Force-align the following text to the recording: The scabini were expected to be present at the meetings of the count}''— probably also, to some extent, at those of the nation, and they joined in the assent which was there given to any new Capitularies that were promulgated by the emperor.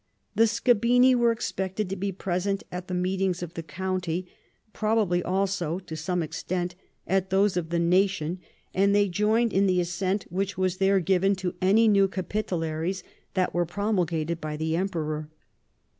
The 0.33 0.47
scabini 0.47 1.13
were 1.13 1.31
expected 1.31 1.87
to 1.91 1.95
be 1.95 2.11
present 2.11 2.63
at 2.71 2.87
the 2.87 2.95
meetings 2.95 3.43
of 3.43 3.53
the 3.53 3.61
count}''— 3.61 4.25
probably 4.81 5.21
also, 5.21 5.77
to 5.77 5.95
some 5.95 6.23
extent, 6.23 6.73
at 7.05 7.29
those 7.29 7.55
of 7.55 7.69
the 7.69 7.77
nation, 7.77 8.39
and 8.73 8.95
they 8.95 9.07
joined 9.07 9.53
in 9.53 9.67
the 9.67 9.79
assent 9.79 10.25
which 10.31 10.57
was 10.57 10.77
there 10.77 11.01
given 11.01 11.35
to 11.35 11.53
any 11.61 11.87
new 11.87 12.07
Capitularies 12.07 13.03
that 13.35 13.53
were 13.53 13.63
promulgated 13.67 14.41
by 14.41 14.57
the 14.57 14.75
emperor. 14.75 15.29